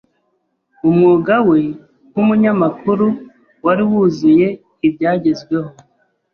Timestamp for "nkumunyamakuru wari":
2.09-3.83